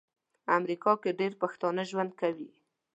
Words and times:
په 0.45 0.51
امریکا 0.59 0.91
کې 1.01 1.17
ډیر 1.19 1.33
پښتانه 1.41 1.81
ژوند 1.89 2.11
کوي 2.21 2.49